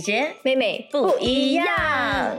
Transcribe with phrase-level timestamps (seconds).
[0.00, 2.36] 姐姐妹妹不一样。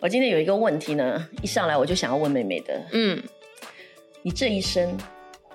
[0.00, 3.22] 我今天有一个问题呢，一上来我就想要问妹妹的，嗯
[4.20, 4.94] 你这一生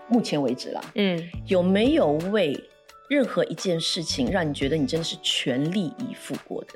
[0.08, 2.60] 目前为止啦，嗯，有没有为
[3.09, 6.70] 任何一件事情让你觉得你真的是全力以赴过的？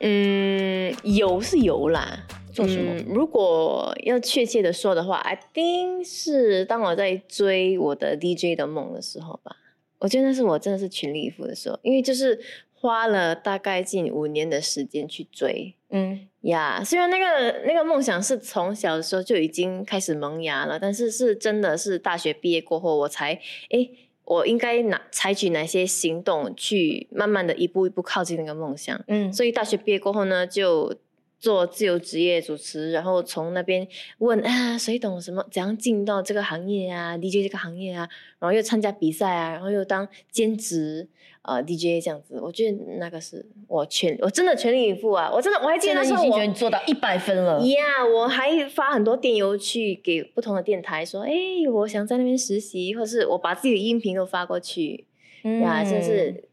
[0.00, 2.26] 嗯，有是有啦。
[2.50, 9.54] 做什么嗯如果要确切的说的话，I think 是当我在追我的 DJ 的梦的时候吧。
[10.00, 12.40] 我觉得那是我真的是全力以赴的时候，因为就是
[12.80, 16.82] 花了大概近五年的时间去追嗯，呀。
[16.84, 23.90] 虽然那个那个梦想是从小的时候就已经开始萌芽了，但是是真的是大学毕业过后，我才诶，
[24.24, 29.02] 我应该哪采取哪些行动去慢慢的一步一步靠近那个梦想。
[29.08, 30.94] 嗯，所以大学毕业过后呢，就
[31.38, 33.86] 做自由职业主持，然后从那边
[34.18, 41.06] 问啊，谁懂什么，怎样进到这个行业啊，DJ 这个行业啊，然后又参加比赛啊，然后又当兼职
[41.42, 47.60] 呃 DJ 这样子，我觉得那个是我全我真的全力以赴啊，我真的我还记得那时候我觉得你做到一百分了。
[47.64, 51.32] 呀我还发很多电邮去给不同的电台说，哎，
[51.72, 55.06] 我想在那边实习，或是我把自己的音频都发过去，
[55.44, 56.47] 嗯呀，真是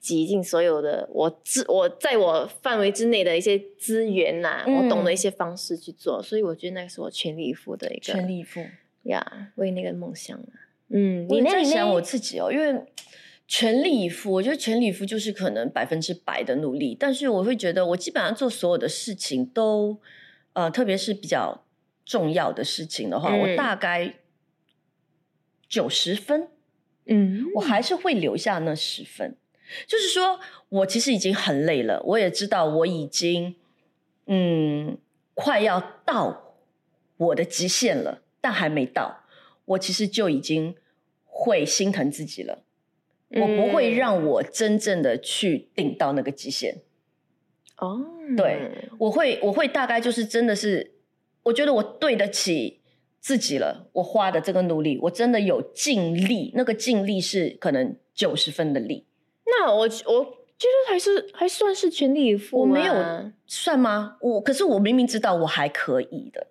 [0.00, 8.64] 挤尽所有的我资我在我范围之内的一些资源呐、嗯我懂的一些方式去做，所以我觉得那个是我全力以赴的一个全力以赴。
[9.02, 10.52] 呀，为那个梦想啊。
[10.88, 12.82] 嗯，我你在想我自己哦，因为
[13.46, 19.98] 全力以赴，我觉得全力以赴就是可能百分之百的努力，但是我会觉得我基本上做所有的事情都，
[20.54, 21.64] 呃，特别是比较
[22.04, 24.14] 重要的事情的话，嗯我大概
[25.68, 26.48] 九十分，
[27.06, 29.36] 嗯我还是会留下那十分。
[29.86, 33.54] 就是说我其实已经很累了，我也知道我已经
[34.26, 34.98] 嗯
[35.34, 36.56] 快要到
[37.16, 39.24] 我的极限了，但还没到，
[39.64, 40.74] 我其实就已经
[41.24, 42.64] 会心疼自己了。
[43.32, 46.78] 我不会嗯让我真正的去顶到那个极限，
[47.76, 48.04] 哦，
[48.36, 50.94] 对我会我会大概就是真的是，
[51.44, 52.80] 我觉得我对得起
[53.20, 59.06] 自己了，我花的这个努力，我真的有尽力，那个尽力是可能九十分的力。
[59.50, 60.24] 那我我
[60.56, 62.60] 觉得还是还算是全力以赴、啊。
[62.60, 62.94] 我没有
[63.46, 64.16] 算吗？
[64.20, 66.46] 我可是我明明知道我还可以的，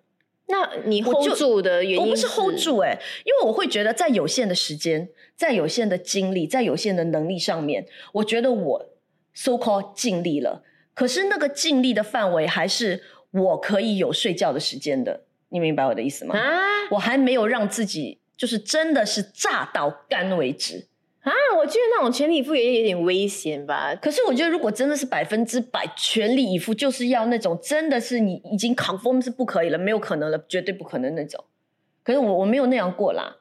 [0.48, 8.86] 那你 hold 住的原因我不是 hold 住哎、因为我会觉得在有限的时间、在有限的精力、在有限的能力上面，我觉得我
[9.32, 10.62] so called 尽力了。
[10.92, 16.36] 可是那个尽力的范围还是我可以有睡觉的时间的，你明白我的意思吗？
[16.36, 20.88] 啊我还没有让自己就是真的是炸到干为止。
[21.22, 23.94] 啊，我觉得那种全力以赴也有点危险吧。
[23.96, 31.44] 可是我觉得，如果真的是百分之百全力以赴，就是要那种真的是你已经 confirm 是不可以了，没有可能了，绝对不可能那种。
[32.02, 33.36] 可是我我没有那样过啦，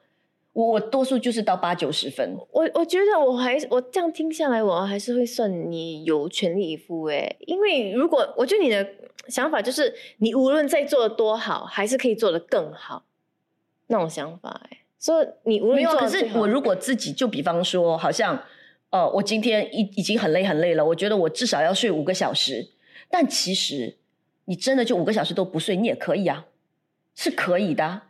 [0.51, 2.35] 我我多数就是到八九十分。
[2.51, 8.85] 我我觉得我还我这样听下来，我还是会算你有全力以赴诶，因为如果我觉得你的
[9.29, 13.05] 想法就是你无论再做的多好，还是可以做得更好
[13.87, 18.43] 那种想法诶，所以你无论没有可是我如果自己就比方说，好像
[18.89, 22.67] 呃，我今天已已经很累很累了，我觉得我至少要睡五个小时，
[23.09, 23.95] 但其实
[24.45, 26.45] 你真的就五个小时都不睡，你也可以啊，
[27.15, 27.83] 是可以的。
[27.85, 28.03] 啊、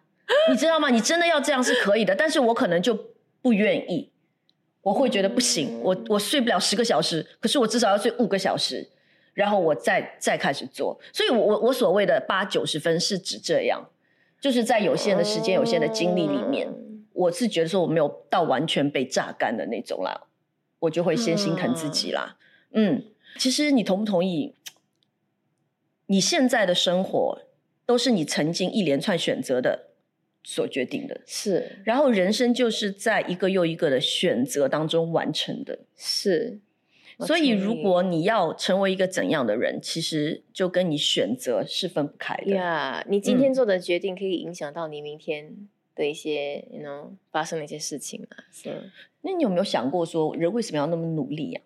[0.49, 0.89] 你知道吗？
[0.89, 2.97] 你真的要这样是可以的，但是我可能就
[3.41, 4.11] 不愿意，
[4.81, 8.87] 我会觉得不行，我我睡不了十个小时，可是我至少要睡五个小时，
[9.33, 13.83] 然后我再再开始做，所以我我我所谓的八九十分是指这样，
[14.41, 16.67] 就是在有限的时间、有限的精力里面。
[16.67, 16.85] 嗯
[17.19, 20.27] 我是觉得说我没有到完全被榨干的那种啦，
[20.79, 22.37] 我就会先心疼自己啦。
[22.71, 23.03] 嗯，
[23.37, 24.55] 其实你同不同意？
[26.05, 27.41] 你现在的生活
[27.85, 29.89] 都是你曾经一连串选择的
[30.45, 35.79] 所决定的，是然后人生就是在一个又一个的选择当中完成的。
[35.97, 36.68] 是，我
[37.27, 42.51] 所以，如果你要成为一个怎样的人，其实就跟你选择是分不开的。
[42.51, 48.89] 呀你今天嗯做的决定可以影响到你明天的一些，you know 发生的一些事情啊，是。
[49.21, 51.61] 那你有没有想过，说人为什么要那么努力呀、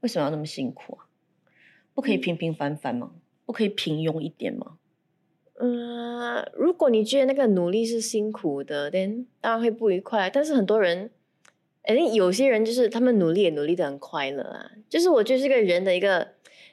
[0.00, 1.06] 为什么要那么辛苦啊？
[1.94, 3.12] 不可以平平凡凡吗？
[3.46, 4.78] 不可以平庸一点吗？
[5.60, 10.28] 嗯，如果你觉得那个努力是辛苦的，then 当然会不愉快。
[10.28, 11.12] 但是很多人，
[11.82, 14.70] 哎，有些人就是他们努力也努力的很快乐啊。
[14.88, 16.28] 就是我觉得这个人的一个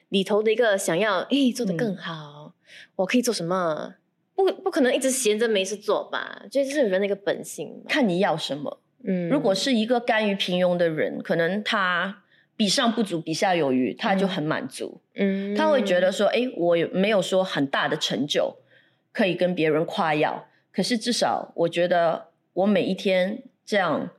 [0.10, 2.54] 里头的一个想要，哎，做得更嗯好，
[2.98, 3.96] 我可以做什么？
[4.36, 6.44] 不不可能一直闲着没事做吧？
[6.50, 7.84] 这就是人的一个本性。
[7.88, 8.80] 看你要什么。
[9.04, 12.24] 嗯，如果是一个甘于平庸的人，可能他
[12.56, 15.02] 比上不足，比下有余，他就很满足。
[15.16, 18.58] 嗯，他会觉得说，哎，我有没有说很大的成就
[19.12, 20.48] 可以跟别人夸耀？
[20.72, 24.10] 可是至少我觉得我每一天这样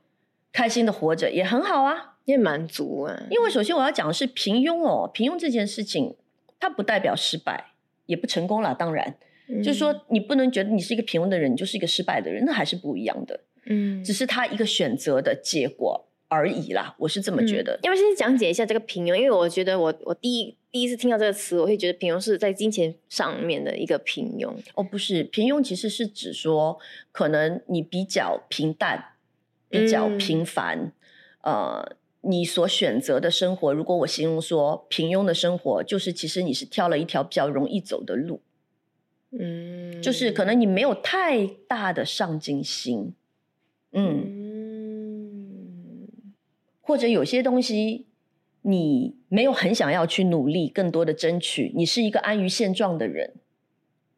[0.52, 2.16] 开心的活着也很好啊。
[2.26, 6.14] 因为满足啊，因为首先我要讲的是平庸哦，平庸这件事情，
[6.60, 7.72] 它不代表失败，
[8.06, 8.72] 也不成功了。
[8.72, 9.16] 当然，
[9.64, 13.40] 就是说你不能觉得你是一个平庸的人，你就是一个失败的人，那还是不一样的。
[13.64, 17.76] 嗯，只是他一个选择的结果而已啦，我是这么觉得。
[17.82, 24.54] 要不先讲解一下这个平庸，因为我觉得我我第一第一次听到这个词，我会觉得平庸是在金钱上面的一个平庸。
[24.74, 26.78] 哦，不是，平庸其实是指说，
[27.10, 29.14] 可能你比较平淡，
[29.70, 30.92] 比较平凡，
[31.42, 31.96] 呃。
[32.22, 38.42] 你所选择的生活，如果我形容说平庸的生活，就是其实你是挑了一条比较容易走的路，
[39.30, 43.14] 嗯，就是可能你没有太大的上进心，
[43.92, 45.30] 嗯，
[46.82, 48.08] 或者有些东西
[48.60, 53.36] 你没有很想要去努力，更多的争取，你是一个安于现状的人，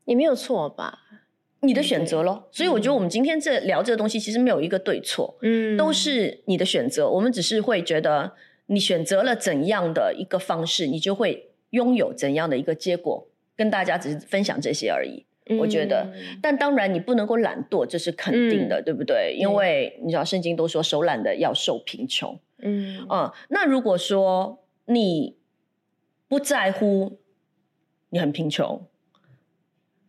[0.07, 1.22] 也没有错吧？
[1.63, 7.09] 你的选择咯，所以我觉得我们今天这聊这个东西，其实没有一个对错，嗯，都是你的选择。
[7.09, 8.33] 我们只是会觉得
[8.67, 13.29] 你选择了怎样的一个方式，你就会拥有怎样的一个结果。
[13.55, 15.25] 跟大家只是分享这些而已。
[15.61, 16.11] 我觉得，
[16.41, 19.37] 但当然你不能够懒惰，这是肯定的，对不对？
[19.39, 25.37] 因为你知道圣经都说手懒的要受贫穷，嗯啊，那如果说你
[26.27, 27.19] 不在乎，
[28.09, 28.87] 你很贫穷，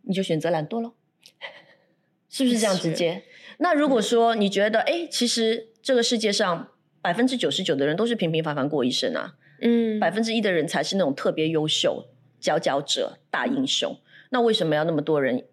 [0.04, 0.94] 你就选择懒惰喽。
[2.30, 3.24] 是不是这样直接？
[3.60, 6.70] 那如果说你觉得，哎，其实这个世界上
[7.02, 12.08] 百分之九十九的人都是平平凡凡过一生啊，嗯，百分之一的人才是那种特别优秀、
[12.40, 13.96] 佼佼者、大英雄。
[14.32, 15.46] 那为什么要那么多人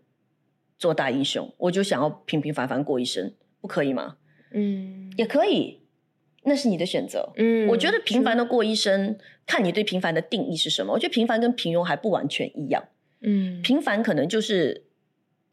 [0.79, 1.53] 做大英雄？
[1.59, 4.17] 我就想要平平凡凡过一生，不可以吗？
[4.53, 5.83] 嗯，也可以，
[6.45, 7.31] 那是你的选择。
[7.37, 10.95] 嗯，我觉得平凡的过一生，看你对平凡的定义是什么。
[10.95, 12.89] 我觉得平凡跟平庸还不完全一样。
[13.21, 14.87] 嗯，平凡可能就是。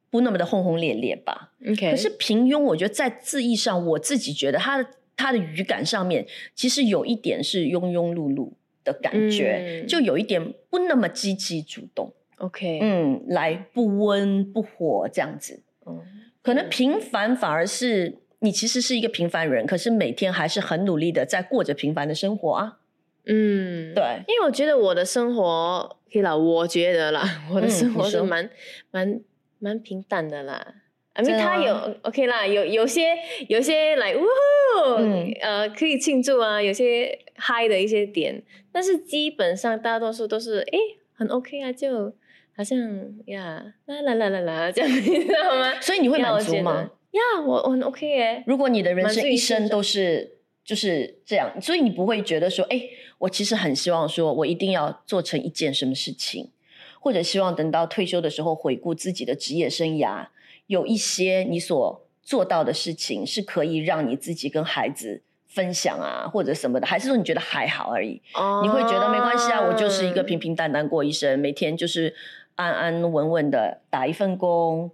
[0.10, 1.92] 不那么的轰轰烈烈吧，OK。
[1.92, 6.26] 可是平庸，我觉得在字义上，我自己觉得他的它的语感上面，
[6.56, 8.52] 其实有一点是庸庸碌碌
[8.84, 12.80] 的感觉，就有一点不那么积极主动，OK。
[12.82, 16.02] 嗯，来不温不火这样子，嗯，
[16.42, 22.78] 可能平凡反而是你其实是一个平凡人，可是每天还是很努力的在过着平凡的生活啊，
[23.26, 28.50] 嗯，对，因为我觉得我的生活，可以啦，我觉得啦，我的生活是蛮
[28.92, 29.20] 蛮。
[29.60, 30.76] 蛮平淡的啦
[31.14, 33.16] ，I mean 他有 OK 啦，有有些
[33.48, 35.04] 有些来呜呼，
[35.42, 40.78] 呃，可以庆祝啊，有些嗨的一些点，但是基本上大多数都是哎
[41.14, 42.14] 很 OK 啊，就
[42.56, 42.78] 好像
[43.26, 45.80] 呀啦啦啦啦啦这样， 你知道吗？
[45.82, 46.92] 所以你会满足吗？
[47.12, 48.44] 呀，我我很 OK 耶。
[48.46, 52.80] 如果你的人生一生都是就是这样，所以你不会觉得说，哎，
[53.20, 56.52] 我其实很希望说我一定要做成一件什么事情。
[57.00, 60.28] 或者希望等到退休的时候回顾自己的职业生涯，
[60.68, 68.22] 有一些你所做到的事情是可以让你自己跟孩子分享啊，或者什么的，还是说你觉得还好而已？
[68.64, 72.14] 你会觉得没关系啊，我就是一个平平淡淡过一生，每天就是
[72.56, 74.92] 安安稳稳的打一份工。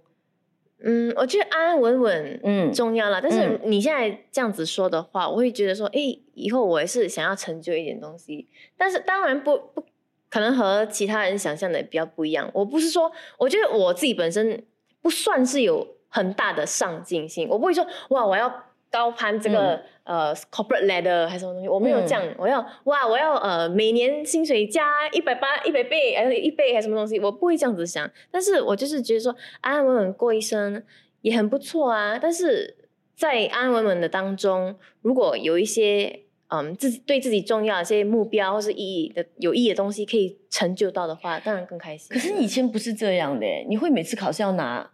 [0.86, 3.20] 嗯，我觉得安安稳稳嗯重要了。
[3.20, 8.46] 但是你现在这样子说的话，我会觉得说，哎，以后我也是想要成就一点东西。
[8.76, 9.84] 但是当然不不。
[10.34, 12.50] 可能和其他人想象的比较不一样。
[12.52, 13.08] 我不是说，
[13.38, 14.64] 我觉得我自己本身
[15.00, 17.46] 不算是有很大的上进心。
[17.48, 18.52] 我不会说哇，我要
[18.90, 21.68] 高攀这个呃 corporate ladder 还是什么东西。
[21.68, 27.20] 我没有这样，我要哇，我要呃每年薪水加一百八一百倍，还是一倍还是什么东西？
[27.20, 28.10] 我不会这样子想。
[28.32, 30.82] 但是我就是觉得说安安稳稳过一生
[31.20, 32.18] 也很不错啊。
[32.20, 32.76] 但是
[33.14, 36.23] 在安安稳稳的当中，如果有一些。
[36.48, 42.08] 嗯，自己对自己重要的这些目标或是意义的有意义的东西可以成就到的话，当然更开心。
[42.10, 44.90] 可是你以前不是这样的，你会每次考试要拿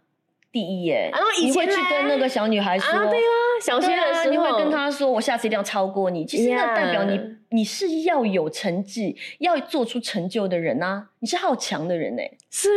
[0.51, 1.09] 第一耶？
[1.11, 3.31] 然啊，以前去跟那个小女孩说，对啊，
[3.61, 6.25] 小学的时候你会跟她说，我下次一定要超过你。
[6.25, 12.23] 其实那代表你你是要有成绩、要做出成就的人啊，你是好强的人呢。
[12.49, 12.69] 是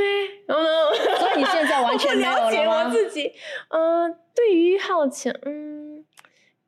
[0.47, 0.55] 哎，
[1.19, 2.67] 所以你现在完全没有了解？
[2.67, 3.33] 我自己，
[3.69, 6.05] 嗯，对于好强，嗯，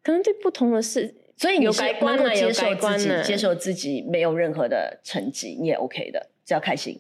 [0.03, 1.15] 可能对不同的事。
[1.37, 6.99] 所以你是能够接受自己，接受自己没有任何的成绩，你也 OK 的，只要开心，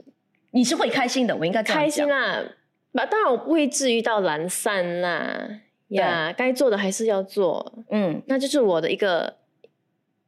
[0.51, 1.35] 你是会开心的。
[1.35, 2.45] 我应该开心啦，
[2.93, 9.37] 那当然我不会至于到懒散啦，呀，该做的还是要做，嗯，那就是我的一个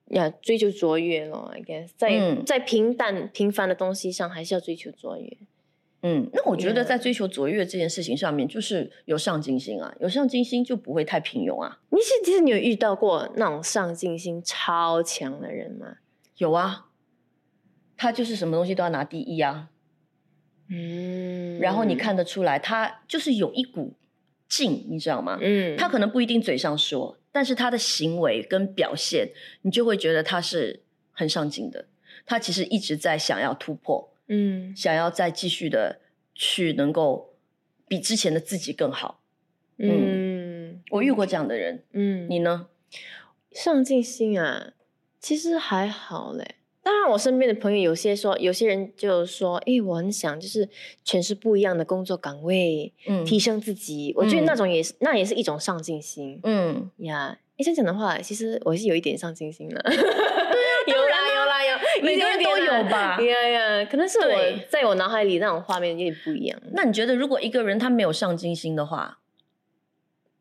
[0.07, 1.53] 呀追求卓越咯。
[1.55, 5.37] I guess 在在平淡平凡的东西上，还是要追求卓越。
[6.03, 11.81] 嗯，那我觉得在追求卓越这件事情上面，就是有上进心啊，有上进心就不会太平庸啊。
[11.91, 15.97] 你是其实你有遇到过那种上进心超强的人吗？
[16.37, 16.87] 有啊，
[17.97, 19.71] 他就是什么东西都要拿第一啊。
[20.71, 23.95] 嗯，然后你看得出来，他就是有一股
[24.49, 25.39] 劲，你知道吗？
[25.41, 27.19] 嗯，他可能不一定嘴上说。
[27.33, 29.31] 但是他的行为跟表现，
[29.63, 31.87] 你就会觉得他是很上进的。
[32.25, 36.01] 他其实一直在想要突破，嗯想要再继续的
[36.35, 37.35] 去能够
[37.89, 39.23] 比之前的自己更好。
[39.79, 42.67] 嗯我遇过这样的人，嗯，你呢？
[43.53, 44.73] 上进心啊，
[45.21, 46.57] 其实还好嘞。
[46.83, 50.69] 当然，我身边的朋友有些说，有些人就说：“诶，我很想就是
[51.05, 57.39] 全是不一样的工作岗位，嗯提升自己。”我觉得嗯那种也是，那也是一种上进心嗯，呀。
[57.59, 59.83] 诶，这样讲的话，其实我是有一点上进心的。
[62.03, 64.37] 每个人都有吧呀呀，可能是我
[64.69, 66.61] 在我脑海里那种画面有点不一样。
[66.73, 69.19] 那你觉得如果一个人他没有上进心的话，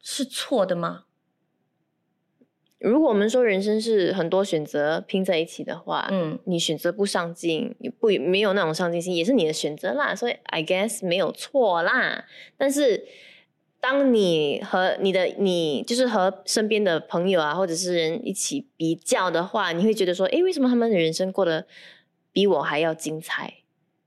[0.01, 1.03] 是错的吗？
[2.79, 12.25] 如果我们说人生是很多选择拼在一起的话，嗯你选择不上进，也不没有那种上进心，也是你的选择啦，所以 I guess 没有错啦。
[12.55, 13.03] 但是，
[13.79, 21.65] 当你和你的你就是和身边的朋友啊，或者是人一起比较的话，你会觉得说，诶，为什么他们的人生过得
[22.31, 23.53] 比我还要精彩？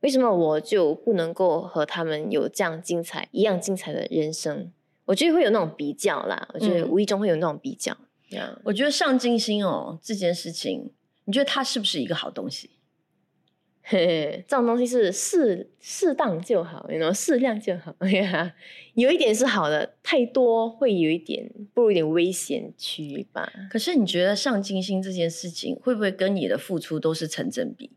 [0.00, 4.72] 为什么我就不能够和他们有这样精彩、一样精彩的人生？
[5.04, 7.96] 我觉得会有那种比较啦，我觉得无意中会有那种比较。
[8.64, 10.90] 我觉得上进心哦这件事情，
[11.24, 12.70] 你觉得它是不是一个好东西？
[13.90, 17.92] 嘿嘿，这种东西是适适当就好，you know，适量就好。
[18.06, 18.54] 呀，
[18.94, 23.52] 有一点是好的，太多会有一点步入一点危险区吧。
[23.68, 27.90] 可是你觉得上进心这件事情，会不会跟你的付出都是成正比？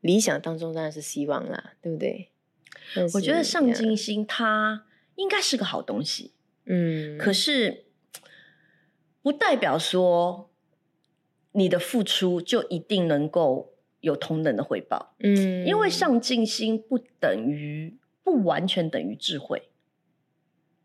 [0.00, 2.30] 理想当中当然是希望啦，对不对？
[3.12, 6.32] 我觉得上进，心它应该是个好东西，
[6.64, 7.84] 嗯，可是
[9.20, 10.50] 不代表说
[11.52, 13.69] 你的付出就一定能够
[14.00, 19.62] 有同等的回报，嗯，因为上进心不等于不完全等于智慧，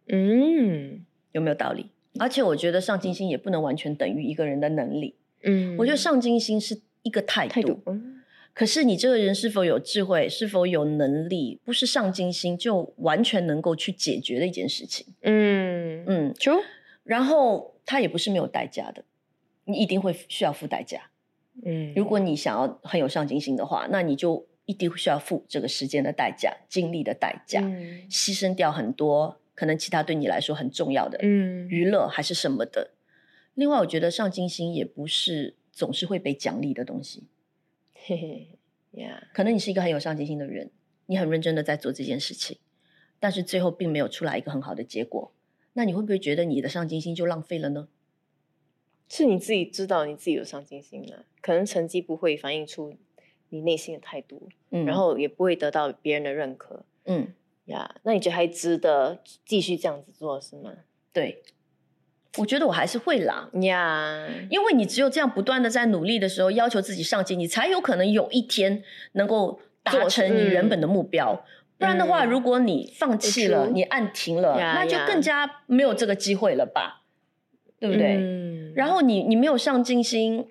[0.07, 1.91] 嗯有没有道理？
[2.19, 5.15] 而且我觉得上进心也不能完全等于一个人的能力。
[5.43, 8.11] 嗯，我觉得上进心是一个态度，态度，嗯
[8.53, 15.05] 可是你这个人是否有智慧，是否有能力，不是上进心就完全能够去解决的一件事情。
[15.23, 16.63] 嗯嗯，，true，
[17.03, 19.03] 然后它也不是没有代价的，
[19.65, 21.09] 你一定会需要付代价。
[21.63, 32.91] 嗯，如果你想要很有上进心的话，那你就一定需要付这个时间的代价、精力的代价，嗯牺牲掉很多可能其他对你来说很重要的嗯娱乐还是什么的。
[33.53, 37.27] 另外，我觉得上进心也不是总是会被奖励的东西。
[37.93, 38.47] 嘿嘿
[39.01, 40.71] 呀，可能你是一个很有上进心的人，
[41.05, 42.57] 你很认真的在做这件事情，
[43.19, 45.31] 但是最后并没有出来一个很好的结果，
[45.73, 47.87] 那你会不会觉得你的上进心就浪费了呢？
[49.07, 52.95] 是你自己知道你自己有上进心了，可能成绩不会反映出
[53.49, 57.27] 你内心的态度，嗯，然后也不会得到别人的认可嗯，
[57.65, 57.95] 呀。
[58.03, 60.71] 那你觉得还值得继续这样子做是吗？
[61.13, 61.43] 对，
[62.37, 68.83] 我觉得我还是会啦，呀，因为你只有这样不断的在努力的时候，要求自己上进，你才有可能有一天
[69.13, 71.45] 能够达成你原嗯本的目标。
[71.77, 77.03] 不然的话，嗯如果你放弃了你按停了，呀那就更加没有这个机会了吧？
[77.77, 78.15] 对不对？
[78.75, 80.45] 嗯然后你你没有上进心，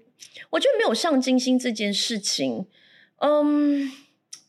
[0.50, 2.66] 我觉得没有上进心这件事情，
[3.18, 3.90] 嗯，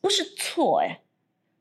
[0.02, 1.02] 不是错哎、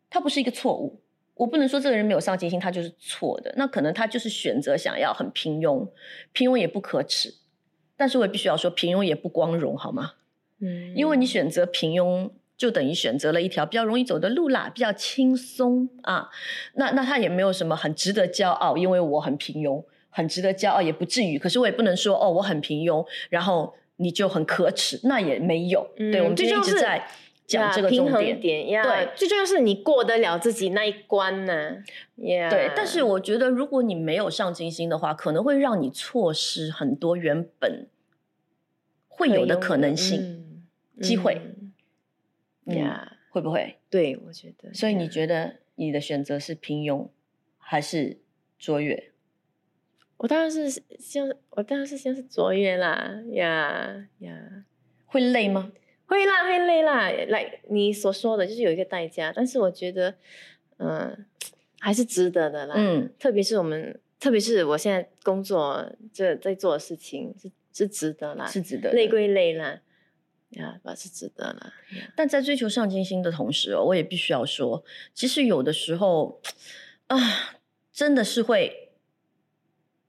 [0.08, 1.00] 它不是一个错误。
[1.34, 3.52] 我不能说这个人没有上进心，他就是错的。
[3.56, 5.88] 那可能他就是选择想要很平庸，
[6.32, 7.34] 平庸也不可耻。
[7.96, 10.12] 但是我也必须要说，平庸也不光荣，好吗？
[10.60, 16.30] 嗯因为你选择平庸，就等于选择了一条比较容易走的路啦，比较轻松啊。
[16.74, 21.36] 那那他也没有什么很值得骄傲，因为我很平庸，很值得骄傲也不至于。
[21.36, 25.90] 可是我也不能说哦，我很平庸，然后你就很可耻，那也没有。
[25.96, 27.04] 嗯对，我们就是直在
[27.46, 28.82] 讲这个呀平衡重点。
[28.82, 31.82] 对最重要是你过得了自己那一关呢。
[32.16, 37.88] 呀，对，但是我觉得，如果你没有上进心的话，可能会让你错失很多原本
[39.08, 40.20] 会有的可能性，
[40.96, 41.40] 嗯机会
[43.30, 43.78] 会不会？
[43.90, 44.72] 对，我觉得。
[44.72, 47.08] 所以你呀觉得你的选择是平庸
[47.58, 48.18] 还是
[48.58, 49.10] 卓越？
[50.24, 54.64] 我当然是先我当然是先是卓越啦呀呀，
[55.04, 55.70] 会累吗？
[56.06, 60.14] 会啦会累啦，来你所说的就是有一个代价，但是我觉得
[60.78, 61.26] 嗯、
[61.78, 62.74] 还是值得的啦。
[62.74, 69.82] 嗯，特别是我们，特别是我现在工作这在做的事情是是值得啦，是值得累归累啦，
[70.52, 71.74] 呀，吧是值得啦。
[72.16, 76.40] 但在追求上进心的同时哦，我也必须要说，其实有的时候
[77.08, 77.18] 啊，
[77.92, 78.83] 真的是会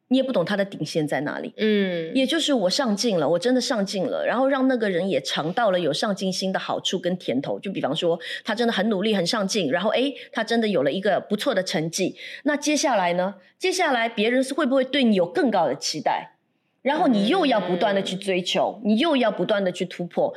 [0.07, 1.53] 你也不懂他的顶线在哪里。
[1.57, 7.59] 嗯，也就是我上进了，我真的上进了，然后让那个人也尝到了有上进心的好处跟甜头。
[7.59, 12.15] 就比方说，他真的很努力、很上进，然后诶，他真的有了一个不错的成绩。
[12.43, 13.35] 那接下来呢？
[13.57, 16.35] 接下来别人是会不会对你有更高的期待？
[16.81, 20.31] 然后你又要不断的去追求，你又要不断的去突破。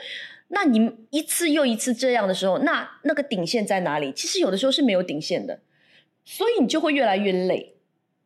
[0.49, 4.11] 那你一次又一次这样的时候，那那个顶线在哪里？
[4.13, 5.61] 其实有的时候是没有顶线的，
[6.25, 7.75] 所以你就会越来越累。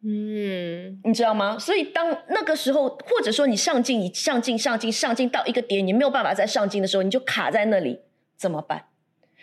[0.05, 1.59] 嗯，你知道吗？
[1.59, 8.01] 所以当那个时候，或者说你上进，你上进，上进，上进到一个点，你没有办法再上进的时候，你就卡在那里，
[8.37, 8.87] 怎么办？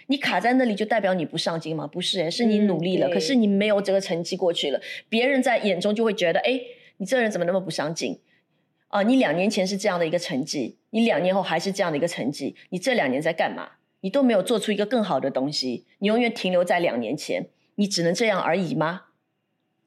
[0.08, 1.88] 你卡在那里就代表你不上进吗？
[1.88, 6.60] 不是，是你努力了，嗯可是你没有这个成绩过去了，别人在眼中就会觉得，哎，
[6.98, 8.20] 你这人怎么那么不上进？
[8.89, 13.70] 啊、你两年前是这样的一个成绩，你两年后还是这样的一个成绩，你这两年在干嘛？
[14.01, 19.04] 你都没有做出一个更好的东西，你永远停留在两年前，你只能这样而已吗？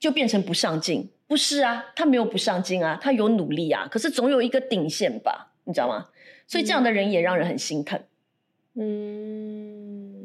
[0.02, 1.08] 就变成不上进？
[1.28, 6.08] 不是啊，他没有不上进啊，他有努力啊，可是总有一个顶线吧，你知道吗？
[6.48, 8.02] 所以这样的人也让人很心疼。
[8.74, 10.24] 嗯，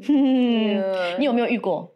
[1.20, 1.94] 你有没有遇过？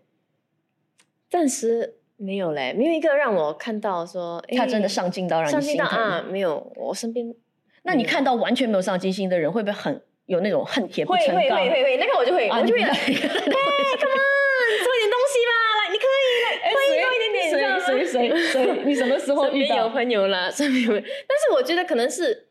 [1.28, 6.24] 暂时没有嘞，没有一个让我看到说诶他真的上进到让上你心疼？
[6.30, 7.34] 没有，我身边
[7.82, 11.36] 那你看到完全没有上进心的人，会不会很有那种恨铁不会成钢？
[11.36, 16.08] 会会会会，那个我就会，啊我就会你来，不哎，come on，做一点东西吧，来，你可以
[16.44, 17.80] 来，哎会多一点点，你知道吗
[18.12, 18.31] 谁？
[18.85, 19.88] 你什么时候遇到？
[19.88, 22.49] 朋友啦， 身边有，但是我觉得可能是，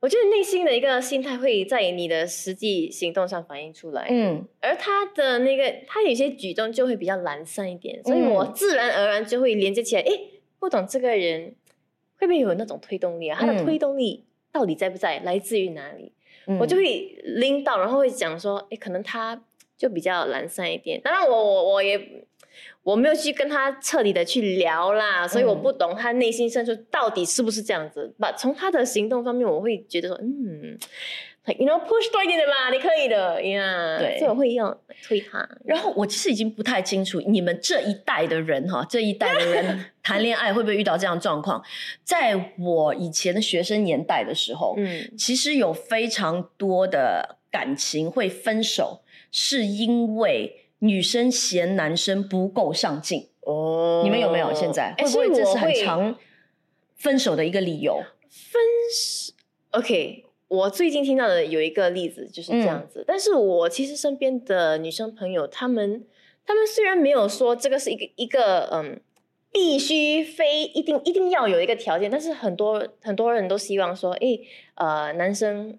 [0.00, 11.54] 我觉得内心的一个心态会在你的实际行动上反映出来，嗯，而他的那个他有些举动就会比较懒散一点，所以我嗯自然而然就会连接起来，诶，不懂这个人
[12.18, 13.36] 会不会有那种推动力啊？
[13.40, 15.18] 他的嗯推动力到底在不在？
[15.20, 16.12] 来自于哪里？
[16.46, 19.40] 嗯我就会拎到，然后会讲说，哎，可能他
[19.76, 21.00] 就比较懒散一点。
[21.00, 21.96] 当然我，我我也
[22.82, 28.14] 我没有去跟他彻底的去聊啦，所以我嗯不懂他内心深处到底是不是这样子。
[28.18, 30.76] 把从他的行动方面，我会觉得说，嗯
[31.58, 33.98] you know push 多一点的吧，你可以的呀。
[33.98, 35.48] 对所以我会要推他。
[35.64, 41.62] 然后我其实已经不太清楚你们这一代的人哈， 这一代的人谈恋爱会不会遇到这样的状况？
[42.04, 53.28] 在我以前的学生年代的时候，嗯其实有非常多的感情会分手，是因为女生嫌男生不够上进。
[53.40, 54.52] 哦你们有没有？
[54.54, 56.16] 现在诶会不会这是很常
[56.94, 58.02] 分手的一个理由？
[58.28, 58.60] 分
[58.94, 59.32] 手
[59.70, 66.06] ？OK，我最近听到的有一个例子就是这样嗯子，但是我其实身边的女生朋友，她们
[66.46, 69.00] 她们虽然没有说这个是一个一个嗯。
[69.54, 74.40] 必须非一定一定要有一个条件，但是很多很多人都希望说，诶，
[74.76, 75.78] 呃，男生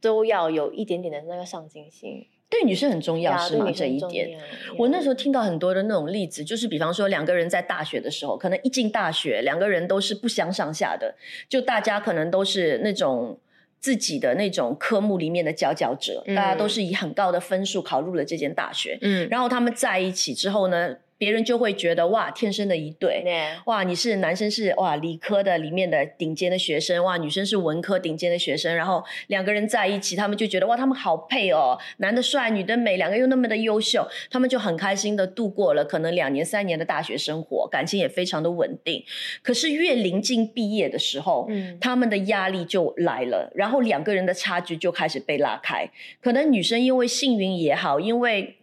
[0.00, 3.72] 都要有一点点的那个上进心，对女生很重要呀是吗？
[3.74, 4.38] 这一点。
[4.76, 11.14] 我那时候候听到很多的那种例子，就是比方说两个人在大学的时候，可能一进大学，两个人都是不相上下的，
[11.48, 13.38] 就大家可能都是那种
[13.80, 23.20] 自己的那种科目里面的佼佼者，嗯大家都是以很高的分数考入了这间大学，嗯，然后他们在一起之后呢，别人就会觉得哇，天生的一对。
[23.22, 39.04] 对，哇，你是男生是哇理科的里面的顶尖的学生，哇女生是文科顶尖的学生，然后两个人在一起，他们就觉得哇他们好配哦，男的帅，女的美，两个又那么的优秀，他们就很开心的度过了可能两年三年的大学生活，感情也非常的稳定。
[39.44, 45.88] 可是越临近毕业的时候，嗯他们的压力就来了，然后两个人的差距就开始被拉开。
[46.20, 48.56] 可能女生因为幸运也好，因为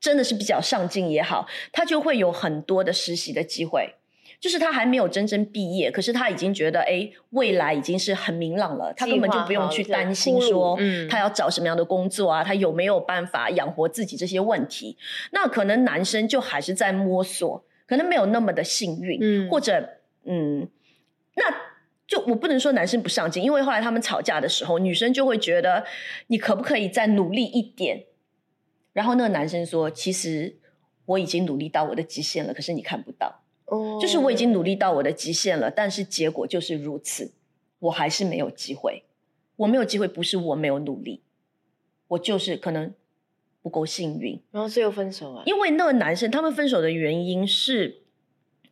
[0.00, 3.94] 真的是比较上进也好，他就会有很多的实习的机会。
[4.40, 14.96] 就是他还没有真正毕业，可是他已经觉得，哎，未来已经是很明朗了，他根本就不用去担心说，嗯她要找什么样的工作啊，他有没有办法养活自己这些问题。
[15.32, 20.68] 那可能男生就还是在摸索，可能没有那么的幸运，嗯或者嗯，
[21.34, 21.52] 那
[22.06, 25.84] 就我不能说男生不上进，因为后来他们吵架的时候，女生就会觉得
[26.28, 28.04] 你可不可以再努力一点？
[28.98, 30.56] 然后那个男生说，其实
[31.04, 37.30] 我已经努力到我的极限了，可是你看不到，哦就是我已经努力到我的极限了，但是结果就是如此，
[37.78, 39.04] 我还是没有机会。
[39.54, 41.22] 我没有机会，不是我没有努力，
[42.08, 42.92] 我就是可能
[43.62, 44.42] 不够幸运。
[44.50, 48.02] 然后最后分手啊，因为那个男生他们分手的原因是，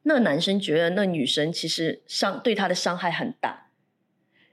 [0.02, 3.68] 那个男生觉得那女生其实伤对他的伤害很大，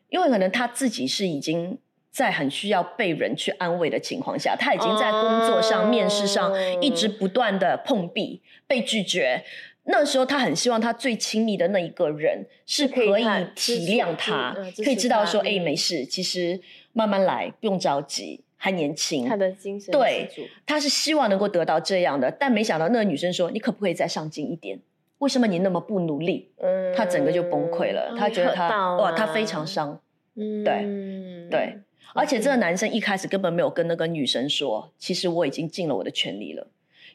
[0.10, 1.80] 因为可能他自己是已经
[2.14, 9.44] 在很需要被人去安慰的情况下，他已经在工作上、哦面试上一直不断的碰壁、被拒绝。
[9.86, 13.08] 那时候他很希望他最亲密的那一个人是可以
[13.56, 16.62] 体谅他可以知道说，哎，没事，其实
[16.94, 19.28] 慢慢来，不用着急，还年轻。
[19.28, 20.30] 他的精神对
[20.68, 24.80] 他是希望能够得到这样的，但没想到那个女生说：“你可不可以再上进一点？
[25.18, 26.52] 为什么你那么不努力？
[26.62, 29.88] 嗯他整个就崩溃了，他觉得他哇，他非常伤。
[29.88, 30.00] 伤。
[30.36, 31.78] 嗯，对对，
[32.14, 36.68] 而且这个男生一开始根本没有跟那个女生说，其实我已经尽了我的全力了，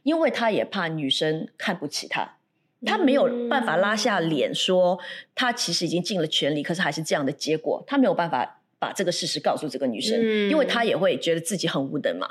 [0.03, 2.37] 因为他也怕女生看不起他，
[2.85, 4.99] 他没有办法拉下脸说
[5.35, 12.29] 他其实已经尽了全力，可是还是这样的结果，他没有办法把这个事实告诉这个女生，嗯因为他也会觉得自己很无能嘛。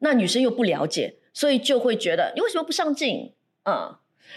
[0.00, 3.32] 那女生又不了解，所以就会觉得你为什么不上进？
[3.64, 3.96] 嗯，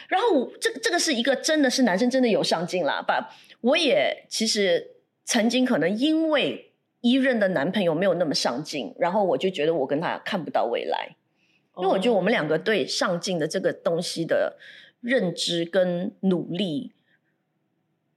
[0.10, 6.73] 然后我这这个是一个真的是男生真的有上进啦，把我也其实曾经可能因为
[7.04, 11.18] 一任的男朋友没有那么上进，然后我就觉得我跟他看不到未来，
[11.78, 14.56] 因为我觉得我们两个对上进的这个东西的
[15.02, 16.94] 认知跟努力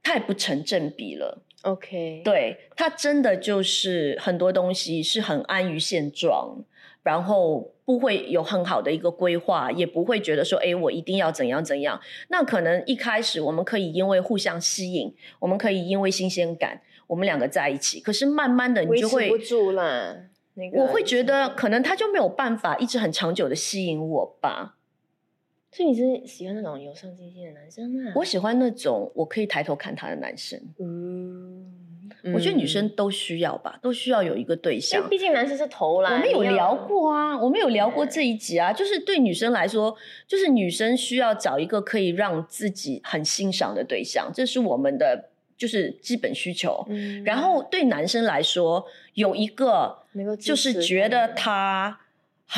[0.04, 1.42] 太不成正比了。
[1.62, 6.62] OK，，对他真的就是很多东西是很安于现状，
[7.02, 12.00] 然后不会有很好的一个规划，也不会觉得说，哎，我一定要怎样怎样。
[12.28, 18.00] 那可能一开始我们可以因为互相吸引，我们可以因为新鲜感，我们两个在一起。
[18.00, 20.16] 可是慢慢的，你就会不住啦。
[20.54, 24.76] 那个，我会觉得，可能他就没有办法一直很长久的吸引我吧。
[25.70, 28.12] 所以你是喜欢那种有上进心的男生啊？
[28.16, 30.58] 我喜欢那种我可以抬头看他的男生。
[30.78, 31.66] 嗯，
[32.32, 35.08] 我觉得女生嗯，都需要吧，都需要有一个对因象为。
[35.10, 36.10] 毕竟男生是头啦。
[36.14, 39.94] 我们有聊，过啊，我们有聊过这一集啊，就是对女生来说，
[40.26, 46.84] 就是女生需要找一个可以让自己很欣赏的对象，这是我们的就是基本需求。
[46.88, 50.04] 嗯然后对男生来说，有一个
[50.38, 52.00] 就是觉得他他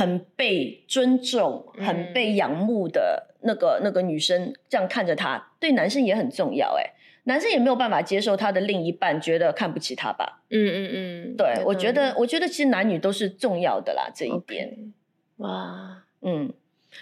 [0.05, 6.77] 很被尊重、嗯很被仰慕的那个那个女生，这样看着他，对男生也很重要。
[6.77, 6.93] 哎，
[7.25, 10.43] 男生也没有办法接受他的另一半觉得看不起他吧？
[10.51, 14.93] 嗯嗯嗯，对，我觉得，我觉得其实男女都是重要的啦，这一点。
[15.37, 16.53] 哇，嗯，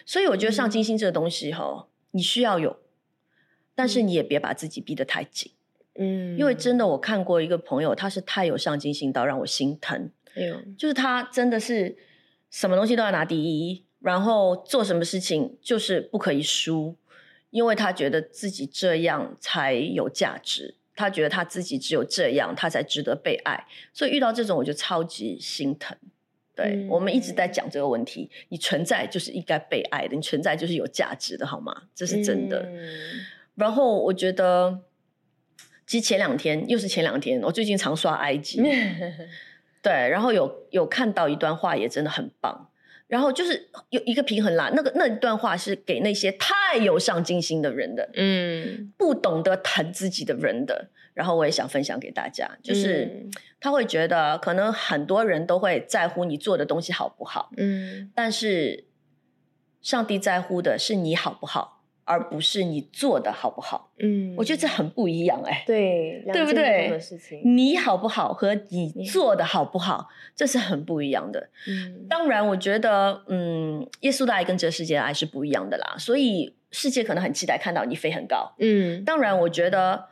[0.04, 2.76] 所以我觉得上嗯进心这个东西哈，你需要有，
[3.74, 5.50] 但是嗯你也别把自己逼得太紧，
[5.98, 11.96] 嗯，因为真的我看过一个朋友，他是太有上进心到让我心疼，哎呦，就是他真的是
[12.50, 16.96] 什么东西都要拿第一，然后做什么事情就是不可以输，
[17.50, 20.74] 因为他觉得自己这样才有价值。
[20.98, 25.94] 他觉得他自己只有这样，他才值得被爱，所以遇到这种我就超级心疼。
[26.54, 31.82] 对、嗯我们一直在讲这个问题，你存在就是应该被爱的，你存在就是有价值的，好吗？
[31.94, 32.60] 这是真的。
[32.60, 32.78] 嗯
[33.56, 34.80] 然后我觉得，
[35.86, 38.62] 其实前两天又是前两天，我最近常刷 IG，
[39.82, 42.70] 对，然后有有看到一段话，也真的很棒。
[43.06, 50.90] 然后就是有一个平衡啦，那个那一段话是给那些太有上进心的人的，嗯，不懂得疼自己的人的。
[51.14, 58.84] 然后我也想分享给大家，就是嗯他会觉得，可能很多人都会在乎你做的东西好不好，嗯但是
[59.80, 61.75] 上帝在乎的是你好不好，
[62.06, 63.90] 而不是你做的好不好。
[63.98, 66.98] 嗯，我觉得这很不一样哎、对，对不对
[67.44, 71.50] 你好不好和你你做的好不好，这是很不一样的。
[71.66, 78.54] 嗯当然，我觉得，嗯，耶稣的爱跟这个世界的爱是不一样的啦，所以世界可能很期待看到你飞很高。
[78.58, 80.06] 嗯当然，我觉得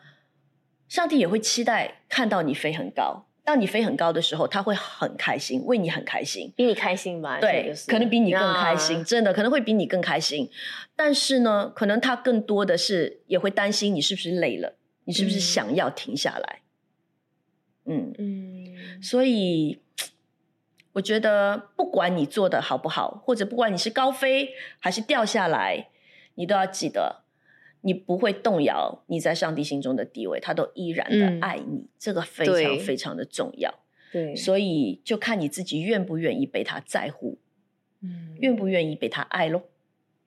[0.89, 3.27] 上帝也会期待看到你飞很高。
[3.45, 6.51] 当你飞很高的时候，他会很开心，为你很开心。
[6.57, 7.39] 比你开心吧？
[7.41, 10.51] 这对可能比你更开心，啊真的可能会比你更开心。
[10.97, 16.61] 但是呢，可能他更多的是也会担心你是不是累了，你是不是嗯想要停下来。
[17.85, 19.83] 嗯，嗯所以
[20.95, 25.89] 我觉得不管你做的好不好，或者不管你是高飞还是掉下来，
[26.37, 27.24] 你都要记得，
[27.85, 31.41] 你不会动摇你在上帝心中的地位，他都依然的嗯。
[31.41, 33.73] 爱你，这个非常非常的重要。
[34.11, 37.39] 对，所以就看你自己愿不愿意被他在乎，
[38.01, 38.37] 嗯。
[38.41, 39.69] 愿不愿意被他爱咯。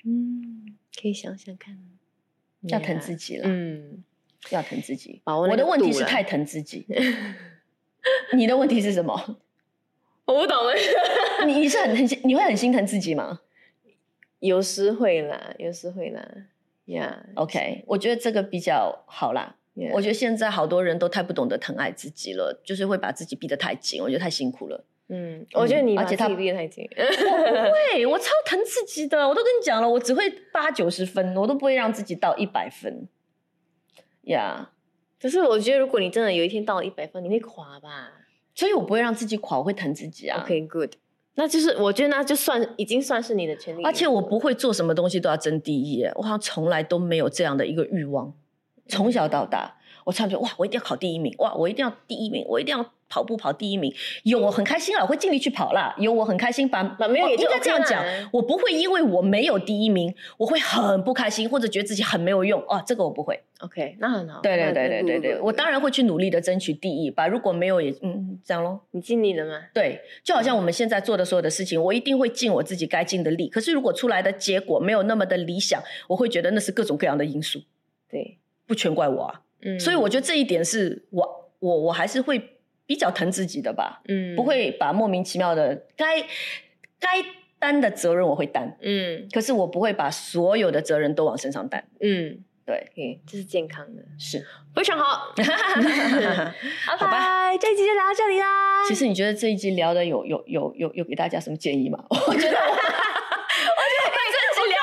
[0.04, 1.78] 嗯，可以想想看，
[2.70, 3.38] 要疼自己。
[3.38, 4.04] 了，嗯，
[4.52, 5.22] 要疼自己。
[5.26, 6.86] 我的问题是太疼自己，
[8.38, 9.40] 你的问题是什么？
[10.26, 10.74] 我不懂了，
[11.48, 13.42] 你 你是很很心你会很心疼自己吗？
[14.40, 16.46] 有时会啦，有时会啦，
[16.88, 19.56] 呀？OK，我觉得这个比较好啦。
[19.94, 24.84] 我觉得现在好多人都太不懂得疼爱自己了，就是会把自己逼得太紧，我觉得太辛苦了。
[25.10, 33.08] 嗯，我觉得你而且他把自己逼得太紧，对 我超疼自己的，我都跟你讲了，我只会八九十分，我都不会让自己到一百分。
[34.24, 34.72] 呀、
[35.22, 38.12] 可是我觉得如果你真的有一天到了一百分，你会垮吧
[38.56, 40.42] 所以我不会让自己垮，我会疼自己啊。
[40.42, 40.94] ？OK，good，
[41.40, 48.34] 那就是我觉得那就算已经算是你的权利，而且我不会做什么东西都要争第一，我好像从来都没有这样的一个欲望。
[48.88, 53.94] 从小到大，我常觉得哇，我一定要考第一名，哇，我一定要第一名，我一定要跑步跑第一名，
[54.24, 55.96] 有我很开心啊，我会尽力去跑啦。
[55.98, 63.42] 有我很开心把，没有也就应该这样讲，我不会因为我没有第一名，我会很不开心，或者觉得自己很没有用哦，这个我不会。
[63.60, 64.40] OK，那很好。
[64.42, 67.28] 对对对对对对，我当然会去努力的争取第一吧。
[67.28, 68.82] 如果没有也嗯这样咯。
[68.92, 69.60] 你尽力了吗？
[69.74, 73.48] 对，就好像我们现在做的所有的事情，我一定会尽我自己该尽的力。
[73.48, 77.60] 可是如果出来的结果没有那么的理想，我会觉得那是各种各样的因素，
[78.12, 79.42] 对，不全怪我啊。
[79.64, 82.40] 嗯，所以我觉得这一点是我我我还是会
[82.88, 86.22] 比较疼自己的吧，嗯不，会把莫名其妙的该
[87.00, 87.24] 该
[87.60, 91.84] 担的责任我会担，嗯可是我不会把所有的责任都往身上担。
[92.00, 94.46] 嗯对，，OK，这是健康的，是，
[94.76, 95.34] 非常好。
[96.86, 97.12] 好 好吧。
[97.12, 98.86] 吧，这一集就聊到这里啦。
[98.86, 101.98] 其实你觉得这一集聊的有有有有有给大家什么建议吗？
[102.10, 102.58] 我觉得我，我觉得
[104.12, 104.78] 这一集聊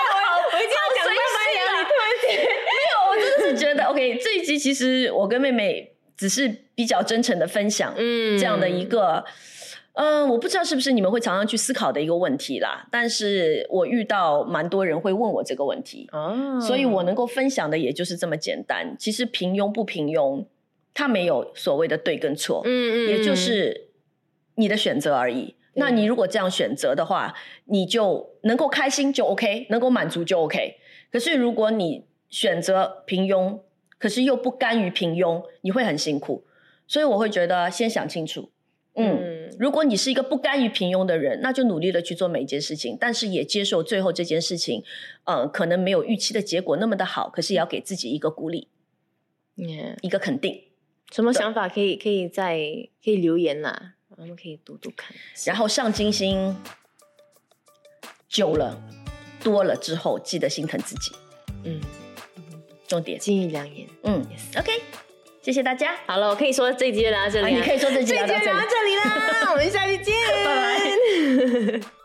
[0.50, 2.28] 我一定要讲好随拜拜性啊了，你突然间。
[2.40, 9.24] 没有，我真的是觉得 OK，这一集其实我跟妹妹只是比较真诚的分享，嗯这样的一个，
[9.94, 12.86] 嗯、我不知道是不是你们会常常去思考的一个问题啦。
[12.90, 18.96] 但是我遇到蛮多人会问我这个问题，哦，所以我能够分享的也就是这么简单。
[18.98, 20.44] 其实平庸不平庸，
[20.92, 23.88] 它没有所谓的对跟错，嗯嗯，也就是
[24.56, 25.54] 你的选择而已。
[25.76, 30.76] 那你如果这样选择的话，你就能够开心就 OK，能够满足就 OK。
[31.10, 33.58] 可是如果你选择平庸，
[34.04, 36.44] 可是又不甘于平庸，你会很辛苦。
[36.86, 38.50] 所以我会觉得先想清楚。
[38.92, 44.84] 嗯，嗯如果你是一个不甘于平庸的人，那就努力的去做每一件事情，但是也接受最后这件事情，
[45.24, 48.68] 呃，可能没有预期的结果那么的好，可是也要给自己一个鼓励
[50.02, 50.64] 一个肯定。
[51.10, 52.58] 什么想法可以可以在
[53.02, 55.16] 可以留言啦，我们可以读读看。
[55.46, 56.54] 然后上金星
[58.28, 58.78] 久了、
[59.42, 61.12] 多了之后，记得心疼自己，
[61.64, 61.80] 嗯，
[62.86, 64.24] 重点金玉良言，嗯
[64.58, 64.72] ，OK，
[65.42, 65.96] 谢谢大家。
[66.06, 67.54] 好了，我可以说这一集就聊到这里。
[67.54, 69.48] 你可以说这一集就聊到这里啦。
[69.50, 72.03] 我们下期见， 拜拜。